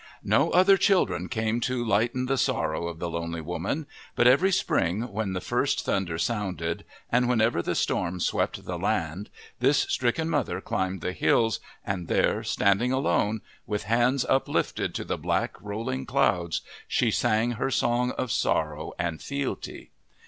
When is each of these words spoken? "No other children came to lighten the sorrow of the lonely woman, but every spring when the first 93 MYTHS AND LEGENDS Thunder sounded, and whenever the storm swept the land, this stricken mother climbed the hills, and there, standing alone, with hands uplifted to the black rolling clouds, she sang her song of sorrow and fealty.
"No 0.39 0.49
other 0.49 0.77
children 0.77 1.29
came 1.29 1.59
to 1.59 1.85
lighten 1.85 2.25
the 2.25 2.35
sorrow 2.39 2.87
of 2.87 2.97
the 2.97 3.07
lonely 3.07 3.39
woman, 3.39 3.85
but 4.15 4.25
every 4.25 4.51
spring 4.51 5.03
when 5.13 5.33
the 5.33 5.39
first 5.39 5.87
93 5.87 5.91
MYTHS 5.91 5.91
AND 5.91 5.93
LEGENDS 5.93 5.93
Thunder 5.93 6.17
sounded, 6.73 6.85
and 7.11 7.29
whenever 7.29 7.61
the 7.61 7.75
storm 7.75 8.19
swept 8.19 8.65
the 8.65 8.79
land, 8.79 9.29
this 9.59 9.77
stricken 9.81 10.27
mother 10.27 10.59
climbed 10.59 11.01
the 11.01 11.13
hills, 11.13 11.59
and 11.85 12.07
there, 12.07 12.41
standing 12.43 12.91
alone, 12.91 13.41
with 13.67 13.83
hands 13.83 14.25
uplifted 14.25 14.95
to 14.95 15.03
the 15.03 15.19
black 15.19 15.55
rolling 15.61 16.07
clouds, 16.07 16.61
she 16.87 17.11
sang 17.11 17.51
her 17.51 17.69
song 17.69 18.09
of 18.13 18.31
sorrow 18.31 18.93
and 18.97 19.21
fealty. 19.21 19.91